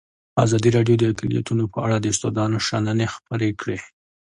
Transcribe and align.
ازادي 0.45 0.69
راډیو 0.77 0.99
د 0.99 1.03
اقلیتونه 1.11 1.63
په 1.73 1.77
اړه 1.85 1.97
د 1.99 2.05
استادانو 2.13 2.57
شننې 2.67 3.07
خپرې 3.15 3.49
کړي. 3.61 3.79